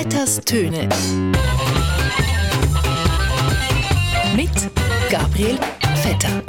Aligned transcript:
Vetters 0.00 0.40
Töne. 0.44 0.88
Mit 4.36 4.70
Gabriel 5.10 5.58
Vetter. 5.96 6.40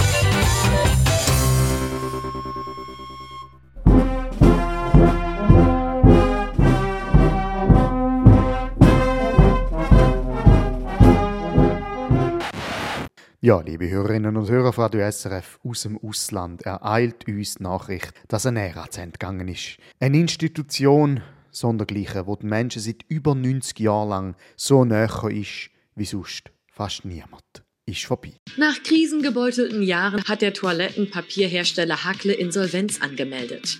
Ja, 13.41 13.61
liebe 13.61 13.89
Hörerinnen 13.89 14.37
und 14.37 14.47
Hörer 14.47 14.73
von 14.73 14.83
Radio 14.83 15.09
SRF 15.11 15.59
aus 15.63 15.81
dem 15.81 15.97
Ausland, 15.97 16.61
ereilt 16.61 17.27
uns 17.27 17.55
die 17.55 17.63
Nachricht, 17.63 18.13
dass 18.27 18.45
ein 18.45 18.57
Ära 18.57 18.85
entgangen 18.95 19.47
ist. 19.47 19.77
Eine 19.99 20.19
Institution, 20.19 21.23
sondergleichen, 21.51 22.27
wo 22.27 22.35
den 22.35 22.49
Menschen 22.49 22.81
seit 22.81 23.03
über 23.07 23.35
90 23.35 23.79
Jahren 23.79 24.09
lang 24.09 24.35
so 24.55 24.85
näher 24.85 25.29
ist 25.29 25.69
wie 25.95 26.05
sonst 26.05 26.51
fast 26.71 27.05
niemand. 27.05 27.43
Ist 27.85 28.05
vorbei. 28.05 28.33
Nach 28.57 28.81
krisengebeutelten 28.83 29.81
Jahren 29.81 30.23
hat 30.25 30.41
der 30.41 30.53
Toilettenpapierhersteller 30.53 32.03
Hackle 32.03 32.33
Insolvenz 32.33 33.01
angemeldet. 33.01 33.79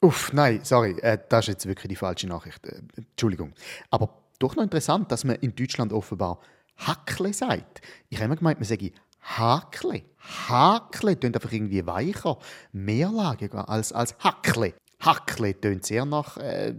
Uff, 0.00 0.32
nein, 0.32 0.60
sorry, 0.64 0.98
äh, 1.02 1.18
das 1.28 1.44
ist 1.44 1.48
jetzt 1.48 1.66
wirklich 1.66 1.88
die 1.88 1.96
falsche 1.96 2.26
Nachricht. 2.26 2.66
Äh, 2.66 2.82
Entschuldigung. 2.96 3.54
Aber 3.90 4.22
doch 4.40 4.56
noch 4.56 4.64
interessant, 4.64 5.12
dass 5.12 5.22
man 5.22 5.36
in 5.36 5.54
Deutschland 5.54 5.92
offenbar 5.92 6.40
Hackle 6.76 7.32
sagt. 7.32 7.80
Ich 8.08 8.18
habe 8.18 8.26
immer 8.26 8.36
gemeint, 8.36 8.58
man 8.58 8.66
sage 8.66 8.90
Hakle. 9.22 10.02
Hakle 10.48 11.18
tönt 11.18 11.36
einfach 11.36 11.52
irgendwie 11.52 11.86
weicher, 11.86 12.38
mehrlagiger 12.72 13.68
als, 13.68 13.92
als 13.92 14.18
Hackle. 14.18 14.74
Hackle 15.02 15.60
tönt 15.60 15.84
sehr 15.84 16.04
nach 16.04 16.36
äh, 16.36 16.74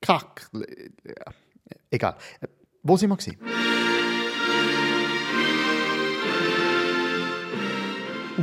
Kack. 0.00 0.50
Egal. 1.90 2.16
Wo 2.82 2.96
sind 2.96 3.10
wir? 3.10 3.36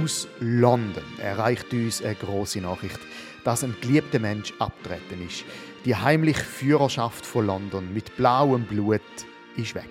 Aus 0.03 0.27
London 0.39 1.03
erreicht 1.19 1.71
uns 1.71 2.03
eine 2.03 2.15
große 2.15 2.59
Nachricht, 2.59 2.99
dass 3.43 3.63
ein 3.63 3.75
geliebter 3.81 4.19
Mensch 4.19 4.53
abtreten 4.59 5.25
ist. 5.25 5.43
Die 5.85 5.95
heimliche 5.95 6.43
Führerschaft 6.43 7.25
von 7.25 7.47
London 7.47 7.93
mit 7.93 8.15
blauem 8.15 8.65
Blut 8.65 9.01
ist 9.55 9.75
weg. 9.75 9.89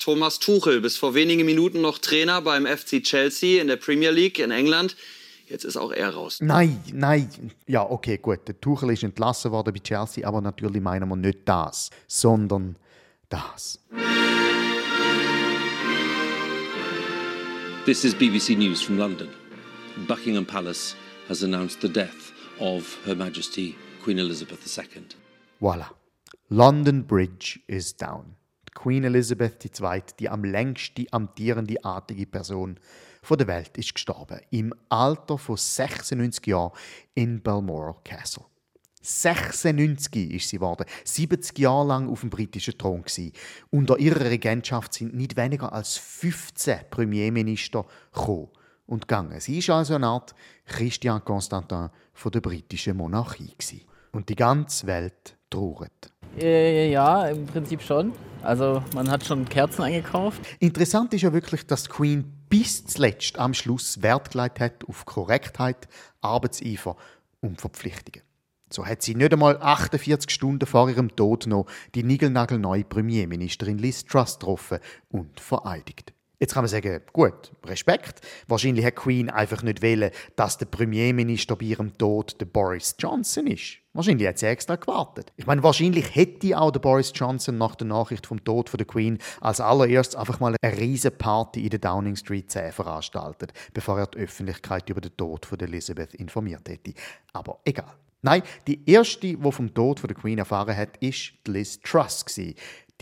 Thomas 0.00 0.38
Tuchel, 0.38 0.80
bis 0.80 0.96
vor 0.96 1.14
wenigen 1.14 1.46
Minuten 1.46 1.80
noch 1.80 1.98
Trainer 1.98 2.42
beim 2.42 2.66
FC 2.66 3.02
Chelsea 3.02 3.60
in 3.60 3.68
der 3.68 3.76
Premier 3.76 4.10
League 4.10 4.38
in 4.38 4.50
England. 4.50 4.96
Jetzt 5.52 5.64
ist 5.64 5.76
auch 5.76 5.92
er 5.92 6.14
raus. 6.14 6.38
Nein, 6.40 6.82
nein. 6.94 7.28
Ja, 7.66 7.82
okay, 7.82 8.16
gut. 8.16 8.48
Der 8.48 8.58
Tuchel 8.58 8.88
ist 8.92 9.02
entlassen 9.02 9.50
worden 9.50 9.74
bei 9.74 9.80
Chelsea, 9.80 10.26
aber 10.26 10.40
natürlich 10.40 10.80
meinen 10.80 11.06
wir 11.10 11.16
nicht 11.16 11.40
das, 11.44 11.90
sondern 12.06 12.76
das. 13.28 13.78
This 17.84 18.02
is 18.02 18.14
BBC 18.14 18.56
News 18.56 18.80
from 18.80 18.96
London. 18.96 19.28
Buckingham 20.08 20.46
Palace 20.46 20.96
has 21.28 21.42
announced 21.42 21.82
the 21.82 21.88
death 21.92 22.32
of 22.58 22.96
Her 23.04 23.14
Majesty 23.14 23.76
Queen 24.02 24.18
Elizabeth 24.18 24.60
II. 24.66 25.04
Voilà. 25.60 25.90
London 26.48 27.04
Bridge 27.04 27.60
is 27.66 27.94
down. 27.94 28.36
Queen 28.72 29.04
Elizabeth 29.04 29.62
II, 29.62 30.02
die 30.18 30.30
am 30.30 30.44
längsten 30.44 31.08
amtierende 31.10 31.84
artige 31.84 32.24
Person 32.24 32.78
der 33.30 33.46
Welt, 33.46 33.76
ist 33.78 33.94
gestorben. 33.94 34.40
Im 34.50 34.74
Alter 34.88 35.38
von 35.38 35.56
96 35.56 36.46
Jahren 36.46 36.72
in 37.14 37.42
Balmoral 37.42 37.96
Castle. 38.04 38.44
96 39.02 40.30
ist 40.32 40.48
sie 40.48 40.56
geworden, 40.56 40.86
70 41.04 41.58
Jahre 41.58 41.88
lang 41.88 42.08
auf 42.08 42.20
dem 42.20 42.30
britischen 42.30 42.78
Thron 42.78 43.02
gewesen. 43.02 43.32
Unter 43.70 43.98
ihrer 43.98 44.24
Regentschaft 44.24 44.94
sind 44.94 45.14
nicht 45.14 45.36
weniger 45.36 45.72
als 45.72 45.96
15 45.96 46.78
Premierminister 46.88 47.84
gekommen 48.14 48.48
und 48.86 49.08
gegangen. 49.08 49.40
Sie 49.40 49.58
ist 49.58 49.70
also 49.70 49.96
eine 49.96 50.06
Art 50.06 50.34
Christian 50.66 51.24
Constantin 51.24 51.90
von 52.12 52.32
der 52.32 52.40
britischen 52.40 52.96
Monarchie 52.96 53.52
gewesen. 53.58 53.82
Und 54.12 54.28
die 54.28 54.36
ganze 54.36 54.86
Welt 54.86 55.36
trauert. 55.50 56.12
Äh, 56.38 56.90
ja, 56.90 57.28
im 57.28 57.46
Prinzip 57.46 57.82
schon. 57.82 58.12
Also 58.42 58.82
man 58.94 59.10
hat 59.10 59.24
schon 59.24 59.44
Kerzen 59.48 59.82
eingekauft. 59.82 60.42
Interessant 60.58 61.12
ist 61.14 61.22
ja 61.22 61.32
wirklich, 61.32 61.66
dass 61.66 61.88
Queen 61.88 62.24
bis 62.52 62.84
zuletzt 62.84 63.38
am 63.38 63.54
Schluss 63.54 64.02
Wert 64.02 64.32
gelegt 64.32 64.60
hat 64.60 64.84
auf 64.86 65.06
Korrektheit, 65.06 65.88
Arbeitseifer 66.20 66.98
und 67.40 67.62
Verpflichtungen. 67.62 68.20
So 68.68 68.84
hat 68.84 69.00
sie 69.00 69.14
nicht 69.14 69.32
einmal 69.32 69.56
48 69.56 70.30
Stunden 70.30 70.66
vor 70.66 70.90
ihrem 70.90 71.16
Tod 71.16 71.46
noch 71.46 71.64
die 71.94 72.02
niegelnagelneue 72.02 72.84
Premierministerin 72.84 73.78
Liz 73.78 74.04
Truss 74.04 74.38
getroffen 74.38 74.80
und 75.08 75.40
vereidigt. 75.40 76.12
Jetzt 76.42 76.54
kann 76.54 76.64
man 76.64 76.68
sagen, 76.68 77.00
gut, 77.12 77.52
Respekt. 77.64 78.20
Wahrscheinlich 78.48 78.84
hat 78.84 78.96
Queen 78.96 79.30
einfach 79.30 79.62
nicht 79.62 79.80
wollen, 79.80 80.10
dass 80.34 80.58
der 80.58 80.66
Premierminister 80.66 81.54
bei 81.54 81.66
ihrem 81.66 81.96
Tod 81.96 82.40
der 82.40 82.46
Boris 82.46 82.96
Johnson 82.98 83.46
ist. 83.46 83.76
Wahrscheinlich 83.92 84.26
hat 84.26 84.38
sie 84.38 84.46
extra 84.46 84.74
gewartet. 84.74 85.32
Ich 85.36 85.46
meine, 85.46 85.62
wahrscheinlich 85.62 86.16
hätte 86.16 86.58
auch 86.58 86.72
der 86.72 86.80
Boris 86.80 87.12
Johnson 87.14 87.58
nach 87.58 87.76
der 87.76 87.86
Nachricht 87.86 88.26
vom 88.26 88.42
Tod 88.42 88.70
von 88.70 88.78
der 88.78 88.88
Queen 88.88 89.18
als 89.40 89.60
allererstes 89.60 90.16
einfach 90.16 90.40
mal 90.40 90.56
eine 90.60 90.76
riesige 90.76 91.14
Party 91.14 91.62
in 91.62 91.70
der 91.70 91.78
Downing 91.78 92.16
Street 92.16 92.50
10 92.50 92.72
veranstaltet, 92.72 93.52
bevor 93.72 94.00
er 94.00 94.08
die 94.08 94.18
Öffentlichkeit 94.18 94.90
über 94.90 95.00
den 95.00 95.16
Tod 95.16 95.46
von 95.46 95.60
Elizabeth 95.60 96.12
informiert 96.14 96.68
hätte. 96.68 96.94
Aber 97.32 97.60
egal. 97.64 97.94
Nein, 98.22 98.42
die 98.66 98.82
erste, 98.90 99.36
die 99.36 99.52
vom 99.52 99.72
Tod 99.74 100.00
von 100.00 100.08
der 100.08 100.16
Queen 100.16 100.38
erfahren 100.38 100.76
hat, 100.76 100.96
ist 100.98 101.34
Liz 101.46 101.80
Truss 101.82 102.24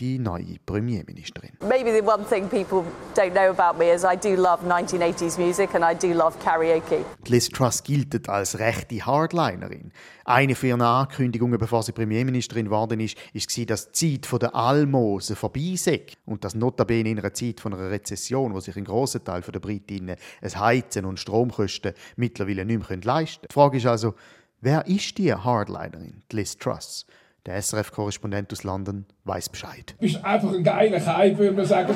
die 0.01 0.17
neue 0.17 0.57
Premierministerin. 0.65 1.51
Maybe 1.61 1.91
the 1.91 2.01
one 2.01 2.25
thing 2.25 2.49
people 2.49 2.83
don't 3.15 3.31
know 3.31 3.51
about 3.55 3.77
me 3.77 3.93
is 3.93 4.03
I 4.03 4.17
do 4.17 4.35
love 4.35 4.65
1980s 4.65 5.37
music 5.37 5.75
and 5.75 5.85
I 5.85 5.95
do 5.95 6.13
love 6.13 6.37
karaoke. 6.43 7.05
Liz 7.27 7.49
Truss 7.49 7.83
gilt 7.83 8.27
als 8.27 8.57
rechte 8.57 9.05
Hardlinerin. 9.05 9.91
Eine 10.25 10.55
von 10.55 10.69
ihren 10.69 10.81
Ankündigungen, 10.81 11.59
bevor 11.59 11.83
sie 11.83 11.91
Premierministerin 11.91 12.65
geworden 12.65 12.99
ist, 12.99 13.15
war, 13.17 13.65
dass 13.65 13.91
die 13.91 14.19
Zeit 14.19 14.41
der 14.41 14.55
Almosen 14.55 15.35
vorbei 15.35 15.75
sei. 15.77 16.05
Und 16.25 16.43
das 16.43 16.55
notabene 16.55 17.09
in 17.11 17.19
einer 17.19 17.33
Zeit 17.33 17.59
von 17.59 17.73
einer 17.73 17.91
Rezession, 17.91 18.53
wo 18.53 18.59
sich 18.59 18.75
ein 18.75 18.85
grosser 18.85 19.23
Teil 19.23 19.41
der 19.41 19.59
Britinnen 19.59 20.15
es 20.41 20.57
Heizen 20.57 21.05
und 21.05 21.19
Stromkosten 21.19 21.93
mittlerweile 22.15 22.65
nicht 22.65 22.89
mehr 22.89 22.99
leisten 23.03 23.41
können. 23.41 23.47
Die 23.49 23.53
Frage 23.53 23.77
ist 23.77 23.85
also, 23.85 24.15
wer 24.61 24.87
ist 24.87 25.17
die 25.19 25.33
Hardlinerin, 25.33 26.23
Liz 26.31 26.57
Truss? 26.57 27.05
Der 27.47 27.59
SRF-Korrespondent 27.59 28.51
aus 28.53 28.63
London 28.63 29.05
weiß 29.23 29.49
Bescheid. 29.49 29.95
Du 29.97 30.05
bist 30.05 30.23
einfach 30.23 30.53
ein 30.53 30.63
geiler 30.63 30.99
Kai, 30.99 31.35
würde 31.35 31.55
man 31.55 31.65
sagen. 31.65 31.95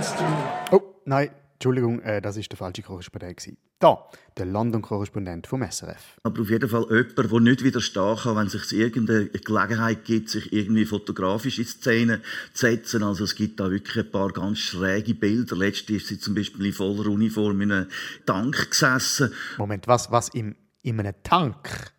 Oh, 0.72 0.82
nein, 1.06 1.30
Entschuldigung, 1.54 2.02
äh, 2.02 2.20
das 2.20 2.36
ist 2.38 2.52
der 2.52 2.58
falsche 2.58 2.82
Korrespondent. 2.82 3.56
Da, 3.78 4.08
der 4.38 4.46
London-Korrespondent 4.48 5.46
vom 5.46 5.62
SRF. 5.62 6.18
Aber 6.24 6.42
auf 6.42 6.50
jeden 6.50 6.68
Fall 6.68 6.88
jemand, 6.90 7.18
der 7.32 7.40
nicht 7.42 7.64
widerstehen 7.64 8.18
kann, 8.18 8.36
wenn 8.38 8.50
sich 8.50 8.74
irgendeine 8.74 9.30
Gelegenheit 9.30 10.04
gibt, 10.06 10.30
sich 10.30 10.52
irgendwie 10.52 10.86
fotografisch 10.86 11.60
in 11.60 11.66
Szene 11.66 12.22
zu 12.54 12.66
setzen. 12.66 13.04
Also 13.04 13.26
es 13.26 13.36
gibt 13.36 13.60
da 13.60 13.70
wirklich 13.70 14.04
ein 14.04 14.12
paar 14.12 14.32
ganz 14.32 14.58
schräge 14.58 15.14
Bilder. 15.14 15.56
Letzte 15.56 15.94
ist 15.94 16.08
sie 16.08 16.18
zum 16.18 16.34
Beispiel 16.34 16.66
in 16.66 16.74
voller 16.74 17.06
Uniform 17.08 17.62
in 17.62 17.72
einem 17.72 17.90
Tank 18.26 18.72
gesessen. 18.72 19.32
Moment, 19.60 19.88
was, 19.88 20.10
was 20.10 20.30
in, 20.30 20.56
in 20.82 21.00
einem 21.00 21.14
Tank? 21.22 21.92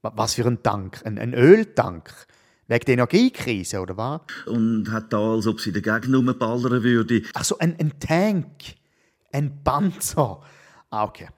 Was 0.00 0.34
für 0.34 0.46
ein 0.46 0.62
Tank? 0.62 1.02
Ein, 1.04 1.18
ein 1.18 1.34
Öltank? 1.34 2.10
Wegen 2.70 2.84
der 2.84 2.94
Energiekrise, 2.94 3.80
oder 3.80 3.96
was? 3.96 4.20
Und 4.46 4.92
hat 4.92 5.12
da, 5.12 5.32
als 5.32 5.48
ob 5.48 5.60
sie 5.60 5.72
dagegen 5.72 6.14
rumballern 6.14 6.84
würde. 6.84 7.22
Ach 7.34 7.42
so, 7.42 7.58
ein, 7.58 7.76
ein 7.80 7.98
Tank. 7.98 8.46
Ein 9.32 9.64
Panzer. 9.64 10.40
Ah, 10.88 11.02
okay. 11.02 11.30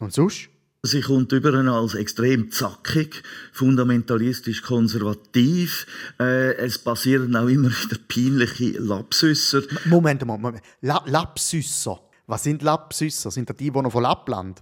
Und 0.00 0.12
sonst? 0.12 0.48
Sie 0.82 1.00
kommt 1.00 1.30
über 1.30 1.54
als 1.54 1.94
extrem 1.94 2.50
zackig, 2.50 3.22
fundamentalistisch 3.52 4.62
konservativ. 4.62 5.86
Äh, 6.18 6.56
es 6.56 6.78
passieren 6.78 7.36
auch 7.36 7.46
immer 7.46 7.70
wieder 7.70 7.96
peinliche 8.08 8.76
Lapsüsser. 8.80 9.62
Moment, 9.84 10.26
Moment, 10.26 10.42
Moment. 10.42 10.64
La 10.80 11.04
Lapsüsser. 11.06 12.00
Was 12.26 12.42
sind 12.42 12.62
Lapsüsser? 12.62 13.30
Sind 13.30 13.48
das 13.48 13.56
die, 13.56 13.70
die 13.70 13.80
noch 13.80 13.92
von 13.92 14.02
Lappland? 14.02 14.60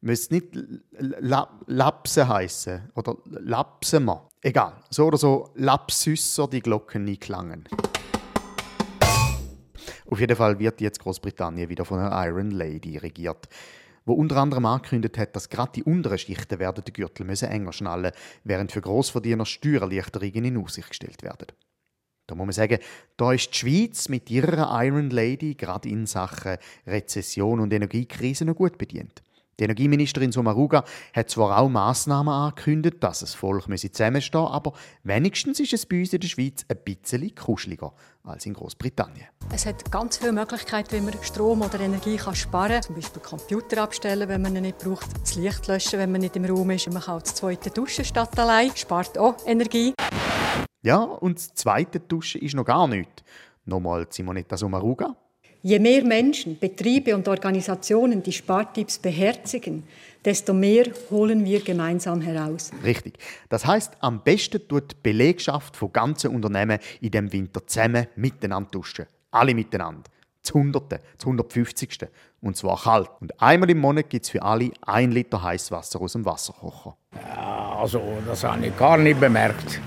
Müsste 0.00 0.32
nicht 0.32 0.56
La 0.98 1.60
Lapse 1.66 2.26
heißen 2.26 2.90
oder 2.94 3.18
Lapsemer. 3.26 4.31
Egal, 4.44 4.72
so 4.90 5.06
oder 5.06 5.18
so, 5.18 5.50
Lapsüsser 5.54 6.48
die 6.48 6.58
Glocken 6.58 7.04
nie 7.04 7.16
klangen. 7.16 7.62
Auf 10.10 10.18
jeden 10.18 10.34
Fall 10.34 10.58
wird 10.58 10.80
jetzt 10.80 10.98
Großbritannien 10.98 11.68
wieder 11.68 11.84
von 11.84 12.00
einer 12.00 12.26
Iron 12.26 12.50
Lady 12.50 12.98
regiert, 12.98 13.48
wo 14.04 14.14
unter 14.14 14.38
anderem 14.38 14.66
angekündigt 14.66 15.16
hat, 15.16 15.36
dass 15.36 15.48
gerade 15.48 15.70
die 15.76 15.84
unteren 15.84 16.18
Schichten 16.18 16.58
werden 16.58 16.82
den 16.82 16.92
Gürtel 16.92 17.24
müssen 17.24 17.50
enger 17.50 17.72
schnallen, 17.72 18.10
während 18.42 18.72
für 18.72 18.80
Großverdiener 18.80 19.46
Steuererleichterungen 19.46 20.44
in 20.44 20.56
Aussicht 20.56 20.88
gestellt 20.88 21.22
werden. 21.22 21.46
Da 22.26 22.34
muss 22.34 22.46
man 22.46 22.52
sagen, 22.52 22.78
da 23.16 23.32
ist 23.32 23.54
die 23.54 23.58
Schweiz 23.58 24.08
mit 24.08 24.28
ihrer 24.28 24.84
Iron 24.84 25.10
Lady 25.10 25.54
gerade 25.54 25.88
in 25.88 26.06
Sachen 26.06 26.56
Rezession 26.84 27.60
und 27.60 27.72
Energiekrise 27.72 28.44
noch 28.44 28.56
gut 28.56 28.76
bedient. 28.76 29.22
Die 29.60 29.64
Energieministerin 29.64 30.32
Sommaruga 30.32 30.82
hat 31.14 31.28
zwar 31.30 31.58
auch 31.58 31.68
Massnahmen 31.68 32.32
angekündigt, 32.32 32.96
dass 33.00 33.20
das 33.20 33.34
Volk 33.34 33.64
zusammenstehen 33.64 34.12
müsse, 34.12 34.38
aber 34.38 34.72
wenigstens 35.04 35.60
ist 35.60 35.74
es 35.74 35.84
bei 35.84 36.00
uns 36.00 36.12
in 36.12 36.20
der 36.20 36.28
Schweiz 36.28 36.64
ein 36.68 36.78
bisschen 36.82 37.34
kuscheliger 37.34 37.92
als 38.24 38.46
in 38.46 38.54
Großbritannien. 38.54 39.26
Es 39.52 39.66
hat 39.66 39.90
ganz 39.92 40.16
viele 40.16 40.32
Möglichkeiten, 40.32 40.96
wie 40.96 41.00
man 41.00 41.14
Strom 41.22 41.60
oder 41.60 41.80
Energie 41.80 42.16
kann 42.16 42.34
sparen 42.34 42.72
kann. 42.72 42.82
Zum 42.82 42.94
Beispiel 42.94 43.22
Computer 43.22 43.82
abstellen, 43.82 44.28
wenn 44.28 44.40
man 44.40 44.56
ihn 44.56 44.62
nicht 44.62 44.78
braucht, 44.78 45.08
das 45.20 45.34
Licht 45.34 45.66
löschen, 45.66 45.98
wenn 45.98 46.10
man 46.10 46.22
nicht 46.22 46.36
im 46.36 46.44
Raum 46.44 46.70
ist. 46.70 46.90
Man 46.90 47.02
kann 47.02 47.16
auch 47.16 47.22
das 47.22 47.34
zweite 47.34 47.70
duschen 47.70 48.04
statt 48.04 48.38
allein, 48.38 48.74
spart 48.74 49.18
auch 49.18 49.36
Energie. 49.46 49.92
Ja, 50.82 51.02
und 51.02 51.38
das 51.38 51.54
zweite 51.54 52.00
Duschen 52.00 52.40
ist 52.40 52.54
noch 52.54 52.64
gar 52.64 52.88
nichts. 52.88 53.22
Nochmal 53.64 54.06
Simonetta 54.10 54.56
Sommaruga. 54.56 55.14
Je 55.64 55.78
mehr 55.78 56.04
Menschen, 56.04 56.58
Betriebe 56.58 57.14
und 57.14 57.28
Organisationen 57.28 58.20
die 58.20 58.32
Spartipps 58.32 58.98
beherzigen, 58.98 59.84
desto 60.24 60.52
mehr 60.52 60.86
holen 61.08 61.44
wir 61.44 61.60
gemeinsam 61.60 62.20
heraus. 62.20 62.72
Richtig. 62.82 63.18
Das 63.48 63.64
heißt, 63.64 63.96
am 64.00 64.24
besten 64.24 64.66
tut 64.66 64.90
die 64.90 64.96
Belegschaft 65.00 65.76
von 65.76 65.92
ganzen 65.92 66.34
Unternehmen 66.34 66.80
in 67.00 67.12
dem 67.12 67.32
Winter 67.32 67.64
zusammen 67.64 68.08
miteinander 68.16 68.70
duschen. 68.72 69.06
Alle 69.30 69.54
miteinander. 69.54 70.10
Das 70.42 70.52
Hunderte, 70.52 70.98
das 71.16 71.24
150. 71.24 72.08
Und 72.40 72.56
zwar 72.56 72.82
kalt. 72.82 73.08
Und 73.20 73.40
einmal 73.40 73.70
im 73.70 73.78
Monat 73.78 74.10
gibt 74.10 74.24
es 74.24 74.30
für 74.30 74.42
alle 74.42 74.72
ein 74.84 75.12
Liter 75.12 75.44
Heißwasser 75.44 76.00
aus 76.00 76.14
dem 76.14 76.24
Wasserkocher. 76.24 76.96
Ja, 77.14 77.76
also, 77.80 78.02
das 78.26 78.42
habe 78.42 78.66
ich 78.66 78.76
gar 78.76 78.98
nicht 78.98 79.20
bemerkt. 79.20 79.80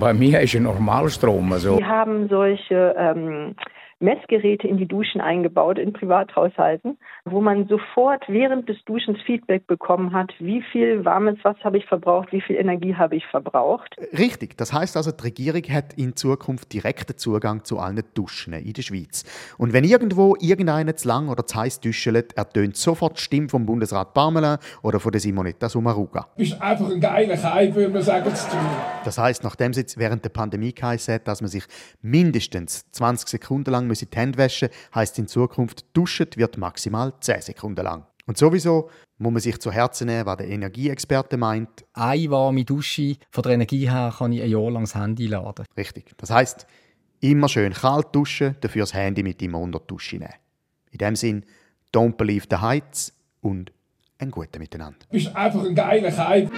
Bei 0.00 0.12
mir 0.12 0.40
ist 0.40 0.56
ein 0.56 0.64
Normalstrom. 0.64 1.52
Also. 1.52 1.78
Wir 1.78 1.86
haben 1.86 2.28
solche 2.28 2.96
ähm, 2.98 3.54
Messgeräte 4.00 4.68
in 4.68 4.76
die 4.76 4.86
Duschen 4.86 5.20
eingebaut 5.20 5.78
in 5.78 5.92
Privathaushalten, 5.92 6.98
wo 7.24 7.40
man 7.40 7.66
sofort 7.66 8.24
während 8.28 8.68
des 8.68 8.76
Duschens 8.84 9.18
Feedback 9.26 9.66
bekommen 9.66 10.12
hat, 10.12 10.32
wie 10.38 10.62
viel 10.62 11.04
warmes 11.04 11.42
Wasser 11.42 11.64
habe 11.64 11.78
ich 11.78 11.86
verbraucht, 11.86 12.32
wie 12.32 12.40
viel 12.40 12.56
Energie 12.56 12.94
habe 12.94 13.16
ich 13.16 13.26
verbraucht. 13.26 13.96
Richtig, 14.16 14.56
das 14.56 14.72
heißt 14.72 14.96
also, 14.96 15.10
die 15.10 15.22
Regierung 15.24 15.62
hat 15.70 15.94
in 15.94 16.14
Zukunft 16.14 16.72
direkten 16.72 17.16
Zugang 17.16 17.64
zu 17.64 17.78
allen 17.78 18.04
Duschen 18.14 18.52
in 18.52 18.72
der 18.72 18.82
Schweiz. 18.82 19.24
Und 19.58 19.72
wenn 19.72 19.82
irgendwo 19.82 20.36
irgendeiner 20.38 20.94
zu 20.94 21.08
lang 21.08 21.28
oder 21.28 21.44
zu 21.46 21.58
heiß 21.58 21.80
duschelt, 21.80 22.36
ertönt 22.36 22.76
sofort 22.76 23.18
die 23.18 23.22
Stimme 23.22 23.48
vom 23.48 23.66
Bundesrat 23.66 24.14
Parmelin 24.14 24.58
oder 24.82 25.00
von 25.00 25.10
der 25.10 25.20
Simonetta 25.20 25.68
Sommaruga. 25.68 26.28
Du 26.36 26.42
bist 26.44 26.60
einfach 26.62 26.88
ein 26.88 27.00
geiler 27.00 27.36
Kai, 27.36 27.74
würde 27.74 27.92
man 27.92 28.02
sagen. 28.02 28.30
Das 29.04 29.18
heißt, 29.18 29.42
nachdem 29.42 29.72
es 29.72 29.78
jetzt 29.78 29.98
während 29.98 30.24
der 30.24 30.30
Pandemie 30.30 30.72
geheißen 30.72 31.14
hat, 31.14 31.26
dass 31.26 31.40
man 31.40 31.48
sich 31.48 31.64
mindestens 32.00 32.90
20 32.92 33.28
Sekunden 33.28 33.70
lang 33.70 33.87
müssen 33.88 34.08
die 34.10 34.16
Hände 34.16 34.38
waschen 34.38 34.68
heisst 34.94 35.18
in 35.18 35.26
Zukunft, 35.26 35.84
duschen 35.92 36.28
wird 36.36 36.58
maximal 36.58 37.12
10 37.20 37.42
Sekunden 37.42 37.84
lang. 37.84 38.06
Und 38.26 38.36
sowieso 38.36 38.90
muss 39.16 39.32
man 39.32 39.40
sich 39.40 39.58
zu 39.58 39.72
Herzen 39.72 40.06
nehmen, 40.06 40.26
was 40.26 40.36
der 40.36 40.48
Energieexperte 40.48 41.38
meint. 41.38 41.84
Eine 41.94 42.30
warme 42.30 42.64
Dusche 42.64 43.16
von 43.30 43.42
der 43.42 43.52
Energie 43.52 43.88
her 43.88 44.14
kann 44.16 44.32
ich 44.32 44.42
ein 44.42 44.50
Jahr 44.50 44.70
lang 44.70 44.84
das 44.84 44.94
Handy 44.94 45.26
laden. 45.26 45.64
Richtig. 45.76 46.12
Das 46.18 46.30
heisst, 46.30 46.66
immer 47.20 47.48
schön 47.48 47.72
kalt 47.72 48.14
duschen, 48.14 48.56
dafür 48.60 48.82
das 48.82 48.94
Handy 48.94 49.22
mit 49.22 49.40
immer 49.42 49.58
unter 49.58 49.80
die 49.80 49.86
Dusche 49.86 50.16
nehmen. 50.16 50.34
In 50.90 50.98
dem 50.98 51.16
Sinn, 51.16 51.44
don't 51.92 52.16
believe 52.16 52.46
the 52.50 52.58
heights 52.58 53.12
und 53.40 53.72
ein 54.18 54.30
guten 54.30 54.58
Miteinander. 54.58 54.98
Du 55.08 55.12
bist 55.12 55.34
einfach 55.34 55.64
ein 55.64 55.74
geiler 55.74 56.10
Kai. 56.10 56.48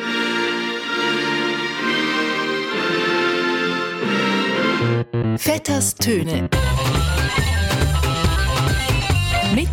Vetters 5.37 5.95
Töne. 5.95 6.49
Mit 9.55 9.69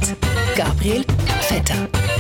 Gabriel 0.56 1.06
Vetter. 1.42 2.17